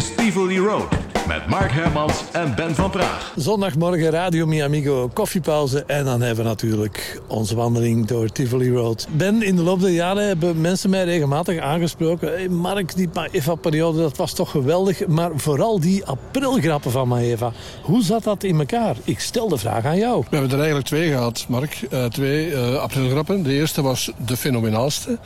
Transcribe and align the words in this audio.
is 0.00 0.16
Tivoli 0.16 0.58
Road 0.58 0.99
met 1.30 1.46
Mark 1.46 1.72
Hermans 1.72 2.22
en 2.32 2.54
Ben 2.54 2.74
van 2.74 2.90
Praag. 2.90 3.32
Zondagmorgen 3.36 4.10
Radio 4.10 4.46
Miamigo, 4.46 5.10
koffiepauze 5.12 5.84
en 5.84 6.04
dan 6.04 6.20
hebben 6.20 6.44
we 6.44 6.50
natuurlijk 6.50 7.20
onze 7.26 7.54
wandeling 7.54 8.06
door 8.06 8.28
Tivoli 8.32 8.72
Road. 8.72 9.06
Ben, 9.10 9.42
in 9.42 9.56
de 9.56 9.62
loop 9.62 9.80
der 9.80 9.90
jaren 9.90 10.26
hebben 10.26 10.60
mensen 10.60 10.90
mij 10.90 11.04
regelmatig 11.04 11.60
aangesproken. 11.60 12.28
Hey 12.28 12.48
Mark, 12.48 12.96
die 12.96 13.08
Maeva-periode, 13.14 13.98
dat 13.98 14.16
was 14.16 14.32
toch 14.32 14.50
geweldig. 14.50 15.06
Maar 15.06 15.30
vooral 15.34 15.80
die 15.80 16.04
aprilgrappen 16.04 16.90
van 16.90 17.08
Maeva. 17.08 17.52
Hoe 17.82 18.02
zat 18.02 18.24
dat 18.24 18.42
in 18.42 18.58
elkaar? 18.58 18.96
Ik 19.04 19.20
stel 19.20 19.48
de 19.48 19.58
vraag 19.58 19.84
aan 19.84 19.98
jou. 19.98 20.20
We 20.20 20.36
hebben 20.36 20.50
er 20.50 20.56
eigenlijk 20.56 20.86
twee 20.86 21.10
gehad, 21.10 21.44
Mark. 21.48 21.80
Uh, 21.90 22.04
twee 22.04 22.50
uh, 22.50 22.74
aprilgrappen. 22.74 23.42
De 23.42 23.52
eerste 23.52 23.82
was 23.82 24.10
de 24.26 24.36
fenomenaalste. 24.36 25.18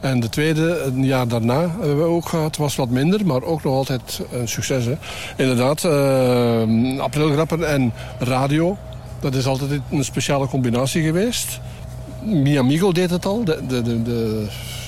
En 0.00 0.20
de 0.20 0.28
tweede, 0.28 0.80
een 0.80 1.04
jaar 1.04 1.28
daarna, 1.28 1.60
hebben 1.60 1.98
we 1.98 2.04
ook 2.04 2.28
gehad, 2.28 2.56
was 2.56 2.76
wat 2.76 2.88
minder, 2.88 3.26
maar 3.26 3.42
ook 3.42 3.62
nog 3.62 3.74
altijd 3.74 4.20
een 4.32 4.48
succes. 4.48 4.84
Hè. 4.84 4.94
Inderdaad, 5.52 5.84
uh, 5.84 7.00
aprilgrappen 7.00 7.68
en 7.68 7.92
radio, 8.18 8.76
dat 9.20 9.34
is 9.34 9.46
altijd 9.46 9.80
een 9.90 10.04
speciale 10.04 10.46
combinatie 10.46 11.02
geweest. 11.02 11.60
Miamigo 12.22 12.92
deed 12.92 13.10
het 13.10 13.26
al, 13.26 13.44
de, 13.44 13.60
de, 13.68 13.82
de, 13.82 14.02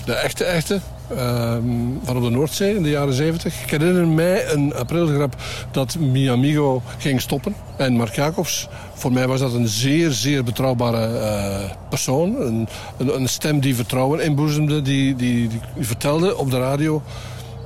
de, 0.05 0.13
echte, 0.13 0.45
echte. 0.45 0.81
Uh, 1.13 1.57
van 2.03 2.17
op 2.17 2.23
de 2.23 2.31
Noordzee 2.31 2.77
in 2.77 2.83
de 2.83 2.91
jaren 2.91 3.15
70. 3.15 3.63
Ik 3.63 3.71
herinner 3.71 4.07
mij 4.07 4.53
een 4.53 4.75
aprilgrap 4.75 5.37
dat 5.71 5.99
Miamigo 5.99 6.83
ging 6.99 7.21
stoppen. 7.21 7.55
En 7.77 7.93
Mark 7.93 8.15
Jacobs, 8.15 8.69
voor 8.95 9.13
mij 9.13 9.27
was 9.27 9.41
dat 9.41 9.53
een 9.53 9.69
zeer, 9.69 10.11
zeer 10.11 10.45
betrouwbare 10.45 11.09
uh, 11.09 11.71
persoon. 11.89 12.37
Een, 12.41 12.69
een, 12.99 13.15
een, 13.15 13.29
stem 13.29 13.61
die 13.61 13.75
vertrouwen 13.75 14.21
inboezemde, 14.21 14.83
die, 14.83 15.17
die, 15.17 15.49
die 15.49 15.61
vertelde 15.87 16.37
op 16.37 16.51
de 16.51 16.59
radio... 16.59 17.03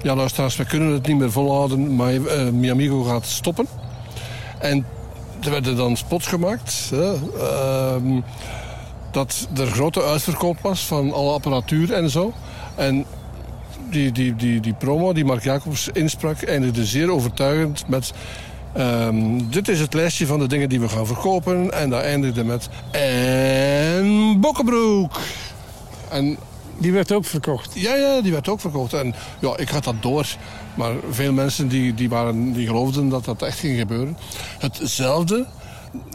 Ja, 0.02 0.14
luisteraars, 0.14 0.56
we 0.56 0.64
kunnen 0.64 0.92
het 0.92 1.06
niet 1.06 1.18
meer 1.18 1.32
volhouden, 1.32 1.96
maar 1.96 2.14
uh, 2.14 2.48
Miamigo 2.48 3.02
gaat 3.02 3.26
stoppen. 3.26 3.66
En 4.58 4.86
er 5.40 5.50
werden 5.50 5.76
dan 5.76 5.96
spots 5.96 6.26
gemaakt. 6.26 6.90
Hè, 6.90 7.14
uh, 7.14 8.22
dat 9.10 9.48
er 9.56 9.66
grote 9.66 10.02
uitverkoop 10.02 10.58
was 10.60 10.86
van 10.86 11.12
alle 11.12 11.32
apparatuur 11.32 11.92
en 11.92 12.10
zo. 12.10 12.32
En 12.74 13.04
die, 13.90 14.12
die, 14.12 14.36
die, 14.36 14.60
die 14.60 14.74
promo 14.74 15.12
die 15.12 15.24
Mark 15.24 15.42
Jacobs 15.42 15.88
insprak 15.92 16.42
eindigde 16.42 16.86
zeer 16.86 17.10
overtuigend 17.10 17.84
met... 17.88 18.12
Um, 18.78 19.50
dit 19.50 19.68
is 19.68 19.80
het 19.80 19.94
lijstje 19.94 20.26
van 20.26 20.38
de 20.38 20.46
dingen 20.46 20.68
die 20.68 20.80
we 20.80 20.88
gaan 20.88 21.06
verkopen. 21.06 21.72
En 21.72 21.90
dat 21.90 22.02
eindigde 22.02 22.44
met... 22.44 22.68
En 22.90 24.40
Bokkenbroek. 24.40 25.20
En 26.08 26.38
die 26.78 26.92
werd 26.92 27.12
ook 27.12 27.24
verkocht? 27.24 27.70
Ja, 27.74 27.94
ja, 27.94 28.20
die 28.20 28.32
werd 28.32 28.48
ook 28.48 28.60
verkocht. 28.60 28.92
En 28.92 29.14
ja, 29.38 29.56
ik 29.56 29.68
had 29.68 29.84
dat 29.84 30.02
door. 30.02 30.26
Maar 30.74 30.92
veel 31.10 31.32
mensen 31.32 31.68
die, 31.68 31.94
die, 31.94 32.08
waren, 32.08 32.52
die 32.52 32.66
geloofden 32.66 33.08
dat 33.08 33.24
dat 33.24 33.42
echt 33.42 33.58
ging 33.58 33.78
gebeuren. 33.78 34.16
Hetzelfde 34.58 35.46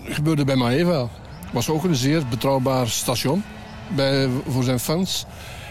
gebeurde 0.03 0.45
bij 0.45 0.55
Maeva. 0.55 1.07
was 1.51 1.69
ook 1.69 1.83
een 1.83 1.95
zeer 1.95 2.27
betrouwbaar 2.29 2.87
station 2.87 3.43
bij, 3.95 4.29
voor 4.47 4.63
zijn 4.63 4.79
fans. 4.79 5.25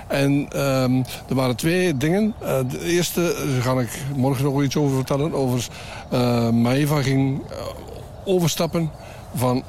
En 0.08 0.60
um, 0.60 1.04
er 1.28 1.34
waren 1.34 1.56
twee 1.56 1.96
dingen. 1.96 2.34
Uh, 2.42 2.58
de 2.68 2.84
eerste, 2.84 3.20
daar 3.52 3.62
ga 3.62 3.80
ik 3.80 3.98
morgen 4.16 4.44
nog 4.44 4.62
iets 4.62 4.76
over 4.76 4.96
vertellen. 4.96 5.32
Over 5.32 5.66
uh, 6.12 6.48
Maeva 6.48 7.02
ging 7.02 7.40
uh, 7.50 7.56
overstappen 8.24 8.90
van 9.34 9.62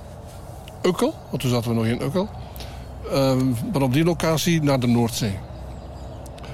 Ukkel. 0.82 1.14
Want 1.30 1.42
toen 1.42 1.52
zaten 1.52 1.70
we 1.70 1.76
nog 1.76 1.86
in 1.86 2.02
Ukkel. 2.02 2.30
Van 3.72 3.82
op 3.82 3.94
die 3.94 4.04
locatie 4.04 4.64
naar 4.64 4.80
de 4.80 4.88
Noordzee. 4.88 5.38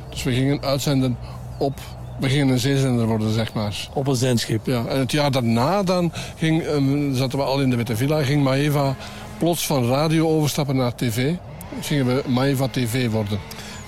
Dus 0.10 0.24
we 0.24 0.34
gingen 0.34 0.62
uitzenden 0.62 1.18
op 1.58 1.80
we 2.20 2.30
gingen 2.30 2.50
een 2.50 2.60
zeezender 2.60 3.06
worden, 3.06 3.34
zeg 3.34 3.54
maar. 3.54 3.88
Op 3.94 4.08
een 4.08 4.16
zendschip. 4.16 4.66
Ja, 4.66 4.86
en 4.86 5.00
het 5.00 5.12
jaar 5.12 5.32
daarna 5.32 5.84
dan 5.84 6.12
ging, 6.38 6.64
um, 6.64 7.16
zaten 7.16 7.38
we 7.38 7.44
al 7.44 7.62
in 7.62 7.70
de 7.70 7.76
Witte 7.76 7.96
Villa, 7.96 8.24
ging 8.24 8.44
Maeva 8.44 8.96
plots 9.38 9.66
van 9.66 9.88
radio 9.88 10.28
overstappen 10.28 10.76
naar 10.76 10.96
tv. 10.96 11.34
Dus 11.76 11.88
gingen 11.88 12.06
we 12.06 12.24
Maeva 12.28 12.68
TV 12.68 13.10
worden. 13.10 13.40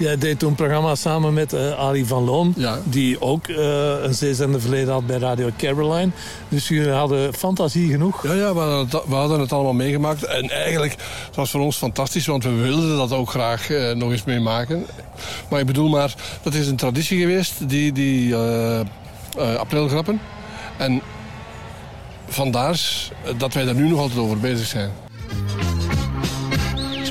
Jij 0.02 0.18
deed 0.18 0.40
toen 0.40 0.50
een 0.50 0.56
programma 0.56 0.96
samen 0.96 1.34
met 1.34 1.54
uh, 1.54 1.80
Ali 1.80 2.06
van 2.06 2.24
Loon. 2.24 2.54
Ja. 2.58 2.80
Die 2.84 3.22
ook 3.22 3.48
uh, 3.48 3.58
een 4.04 4.14
zeezender 4.14 4.62
verleden 4.62 4.94
had 4.94 5.06
bij 5.06 5.18
Radio 5.18 5.50
Caroline. 5.58 6.12
Dus 6.50 6.68
jullie 6.68 6.92
hadden 6.92 7.34
fantasie 7.34 7.92
genoeg. 7.92 8.24
Ja, 8.24 8.34
ja 8.34 8.54
we, 8.54 8.60
hadden 8.60 8.80
het, 8.80 9.08
we 9.08 9.16
hadden 9.16 9.40
het 9.40 9.52
allemaal 9.52 9.74
meegemaakt. 9.74 10.24
En 10.24 10.50
eigenlijk, 10.50 10.92
het 11.26 11.36
was 11.36 11.52
voor 11.52 11.62
ons 11.62 11.78
fantastisch. 11.78 12.26
Want 12.26 12.44
we 12.44 12.50
wilden 12.50 12.98
dat 12.98 13.12
ook 13.12 13.30
graag 13.30 13.70
uh, 13.70 13.92
nog 13.92 14.12
eens 14.12 14.24
meemaken. 14.24 14.86
Maar 15.50 15.60
ik 15.60 15.66
bedoel 15.66 15.90
maar, 15.90 16.16
dat 16.42 16.54
is 16.54 16.68
een 16.68 16.76
traditie 16.76 17.20
geweest. 17.20 17.70
Die, 17.70 17.92
die 17.92 18.36
aprilgrappen. 19.58 20.22
En 20.78 21.02
vandaar 22.28 22.80
dat 23.38 23.54
wij 23.54 23.66
daar 23.66 23.76
nu 23.76 23.90
nog 23.90 24.00
altijd 24.00 24.20
over 24.20 24.40
bezig 24.40 24.66
zijn. 24.66 24.92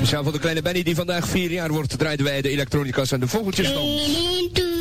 Speciaal 0.01 0.23
voor 0.23 0.33
de 0.33 0.39
kleine 0.39 0.61
Benny 0.61 0.83
die 0.83 0.95
vandaag 0.95 1.27
vier 1.27 1.51
jaar 1.51 1.71
wordt, 1.71 1.97
draaiden 1.97 2.25
wij 2.25 2.41
de 2.41 2.49
elektronica's 2.49 3.11
en 3.11 3.19
de 3.19 3.27
vogeltjes 3.27 3.67
van. 3.67 3.81
1, 3.81 4.49
2, 4.53 4.71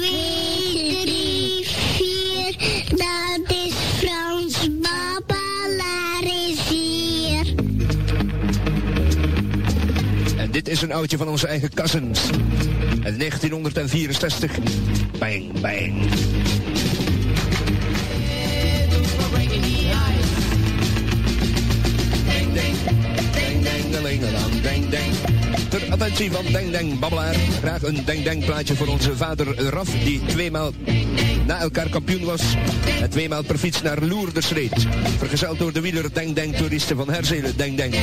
3, 1.03 1.67
4, 1.67 2.55
dat 2.89 3.57
is 3.57 3.73
Frans 3.99 4.69
is 6.25 6.69
hier. 6.69 7.55
En 10.37 10.51
dit 10.51 10.69
is 10.69 10.83
een 10.83 10.93
oudje 10.93 11.17
van 11.17 11.29
onze 11.29 11.47
eigen 11.47 11.75
cousins. 11.75 12.21
En 13.03 13.19
1964. 13.19 14.59
Bang, 15.19 15.61
bang. 15.61 16.09
Deng 23.91 24.91
Deng. 24.91 25.13
Ter 25.69 25.91
attentie 25.91 26.31
van 26.31 26.45
Deng 26.53 26.71
Deng 26.71 26.99
Babbelaar. 26.99 27.35
Graag 27.35 27.83
een 27.83 28.05
Deng 28.05 28.23
Deng 28.23 28.45
plaatje 28.45 28.75
voor 28.77 28.87
onze 28.87 29.17
vader 29.17 29.63
Raf, 29.71 29.89
die 30.05 30.21
tweemaal 30.27 30.73
na 31.51 31.59
elkaar 31.59 31.89
kampioen 31.89 32.25
was. 32.25 32.43
En 33.01 33.11
tweemaal 33.11 33.43
per 33.43 33.59
fiets 33.59 33.83
naar 33.83 34.03
Loerders 34.03 34.51
reed. 34.51 34.87
Vergezeld 35.19 35.59
door 35.59 35.73
de 35.73 35.81
wieler 35.81 36.15
Deng 36.15 36.35
Deng 36.35 36.57
toeristen 36.57 36.97
van 36.97 37.11
Herzelen 37.11 37.57
Deng 37.57 37.77
Deng. 37.77 37.95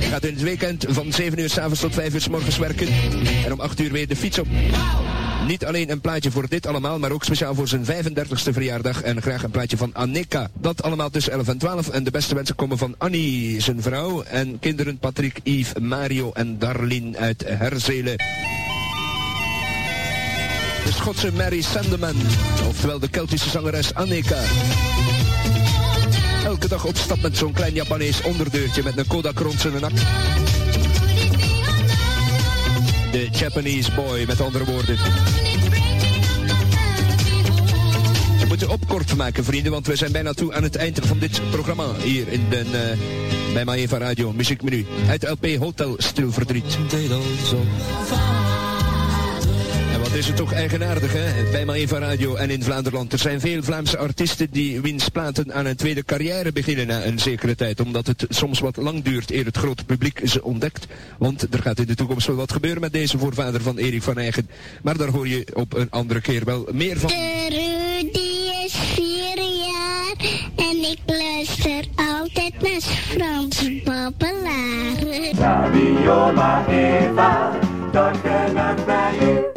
Gaat 0.00 0.24
in 0.24 0.32
het 0.32 0.42
weekend 0.42 0.84
van 0.88 1.12
7 1.12 1.38
uur 1.38 1.50
s'avonds 1.50 1.80
tot 1.80 1.94
5 1.94 2.14
uur 2.14 2.20
s 2.20 2.28
morgens 2.28 2.58
werken. 2.58 2.86
En 3.44 3.52
om 3.52 3.60
8 3.60 3.80
uur 3.80 3.92
weer 3.92 4.08
de 4.08 4.16
fiets 4.16 4.38
op. 4.38 4.46
Niet 5.46 5.64
alleen 5.64 5.90
een 5.90 6.00
plaatje 6.00 6.30
voor 6.30 6.48
dit 6.48 6.66
allemaal, 6.66 6.98
maar 6.98 7.10
ook 7.10 7.24
speciaal 7.24 7.54
voor 7.54 7.68
zijn 7.68 7.84
35ste 7.84 8.52
verjaardag. 8.52 9.02
En 9.02 9.22
graag 9.22 9.42
een 9.42 9.50
plaatje 9.50 9.76
van 9.76 9.94
Annika. 9.94 10.50
Dat 10.60 10.82
allemaal 10.82 11.10
tussen 11.10 11.32
11 11.32 11.48
en 11.48 11.58
12. 11.58 11.88
En 11.88 12.04
de 12.04 12.10
beste 12.10 12.34
wensen 12.34 12.54
komen 12.54 12.78
van 12.78 12.94
Annie, 12.98 13.60
zijn 13.60 13.82
vrouw. 13.82 14.22
En 14.22 14.58
kinderen 14.58 14.98
Patrick, 14.98 15.40
Yves, 15.42 15.72
Mario 15.80 16.30
en 16.32 16.58
Darlene 16.58 17.18
uit 17.18 17.44
Herzelen. 17.46 18.16
De 20.84 20.92
Schotse 20.92 21.32
Mary 21.32 21.60
Sandeman. 21.60 22.16
Oftewel 22.68 22.98
de 22.98 23.08
Keltische 23.08 23.50
zangeres 23.50 23.94
Annika. 23.94 24.40
Elke 26.44 26.68
dag 26.68 26.84
op 26.84 26.96
met 27.22 27.36
zo'n 27.36 27.52
klein 27.52 27.74
Japanees 27.74 28.22
onderdeurtje 28.22 28.82
met 28.82 28.98
een 28.98 29.06
Kodak 29.06 29.38
rond 29.38 29.60
zijn 29.60 29.80
nak. 29.80 29.92
De 33.12 33.28
Japanese 33.32 33.92
boy, 33.92 34.24
met 34.26 34.40
andere 34.40 34.64
woorden. 34.64 34.96
We 38.40 38.46
moeten 38.48 38.70
opkort 38.70 39.16
maken, 39.16 39.44
vrienden, 39.44 39.72
want 39.72 39.86
we 39.86 39.96
zijn 39.96 40.12
bijna 40.12 40.32
toe 40.32 40.54
aan 40.54 40.62
het 40.62 40.76
eind 40.76 40.98
van 41.02 41.18
dit 41.18 41.40
programma. 41.50 41.84
Hier 42.02 42.28
in 42.28 42.48
de, 42.48 42.64
uh, 42.64 43.54
bij 43.54 43.64
Maeva 43.64 43.98
Radio, 43.98 44.32
muziekmenu. 44.32 44.86
Uit 45.08 45.28
LP 45.28 45.56
Hotel 45.58 45.94
Stil 45.98 46.32
Verdriet. 46.32 46.78
Wat 50.12 50.20
is 50.20 50.26
het 50.26 50.36
toch 50.36 50.52
eigenaardig, 50.52 51.12
hè? 51.12 51.50
Bij 51.50 51.64
Maeva 51.64 51.98
Radio 51.98 52.34
en 52.34 52.50
in 52.50 52.62
Vlaanderland. 52.62 53.12
Er 53.12 53.18
zijn 53.18 53.40
veel 53.40 53.62
Vlaamse 53.62 53.98
artiesten 53.98 54.50
die 54.50 54.80
wiens 54.80 55.08
platen 55.08 55.54
aan 55.54 55.66
een 55.66 55.76
tweede 55.76 56.04
carrière 56.04 56.52
beginnen 56.52 56.86
na 56.86 57.04
een 57.04 57.18
zekere 57.18 57.54
tijd. 57.54 57.80
Omdat 57.80 58.06
het 58.06 58.26
soms 58.28 58.60
wat 58.60 58.76
lang 58.76 59.02
duurt 59.02 59.30
eer 59.30 59.44
het 59.44 59.56
grote 59.56 59.84
publiek 59.84 60.20
ze 60.24 60.44
ontdekt. 60.44 60.86
Want 61.18 61.54
er 61.54 61.62
gaat 61.62 61.78
in 61.78 61.86
de 61.86 61.94
toekomst 61.94 62.26
wel 62.26 62.36
wat 62.36 62.52
gebeuren 62.52 62.80
met 62.80 62.92
deze 62.92 63.18
voorvader 63.18 63.62
van 63.62 63.78
Erik 63.78 64.02
van 64.02 64.18
Eigen. 64.18 64.48
Maar 64.82 64.96
daar 64.96 65.08
hoor 65.08 65.28
je 65.28 65.46
op 65.54 65.74
een 65.74 65.90
andere 65.90 66.20
keer 66.20 66.44
wel 66.44 66.68
meer 66.72 66.98
van. 66.98 67.08
De 67.08 67.46
Rudy 67.48 68.64
is 68.64 68.74
vier 68.94 69.42
jaar 69.44 70.14
en 70.56 70.90
ik 70.90 70.98
luister 71.06 71.84
altijd 71.96 72.62
naar 72.62 72.80
Frans 72.80 73.82
Babbelaar. 73.84 75.32
Radio 75.38 76.32
Maeva, 76.32 77.58
dat 77.92 78.20
kan 78.20 78.84
bij 78.86 79.14
u. 79.20 79.51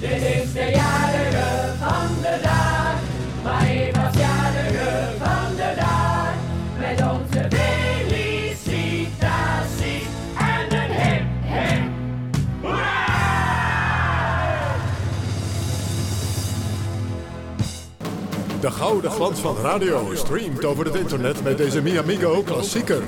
Dit 0.00 0.10
is 0.10 0.52
de 0.52 0.70
jarige 0.74 1.72
van 1.78 2.08
de 2.22 2.38
dag, 2.42 2.94
maar 3.42 3.66
Eva's 3.66 4.16
jarige 4.16 5.12
van 5.18 5.56
de 5.56 5.74
dag. 5.76 6.32
Met 6.78 7.02
onze 7.10 7.48
felicitaties 7.50 10.06
en 10.38 10.72
een 10.78 10.90
hip, 10.90 11.22
hip, 11.42 11.82
hoera! 12.60 13.08
De 18.60 18.70
gouden 18.70 19.10
glans 19.10 19.40
van 19.40 19.56
radio 19.56 20.14
streamt 20.14 20.64
over 20.64 20.84
het 20.84 20.94
internet 20.94 21.42
met 21.42 21.58
deze 21.58 21.82
Miamigo 21.82 22.42
klassieker. 22.42 23.02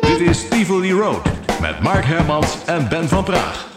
Dit 0.00 0.20
is 0.20 0.48
Tivoli 0.48 0.92
Road 0.92 1.28
met 1.60 1.80
Mark 1.80 2.04
Hermans 2.04 2.56
en 2.66 2.88
Ben 2.88 3.08
van 3.08 3.24
Praag. 3.24 3.69